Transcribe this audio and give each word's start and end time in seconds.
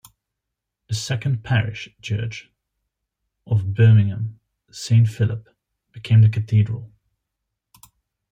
The 0.87 0.95
second 0.95 1.43
parish 1.43 1.87
church 2.01 2.49
of 3.45 3.75
Birmingham, 3.75 4.39
Saint 4.71 5.07
Philip, 5.07 5.47
became 5.93 6.21
the 6.21 6.29
cathedral. 6.29 6.91